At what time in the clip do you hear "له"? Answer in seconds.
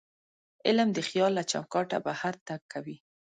1.39-1.43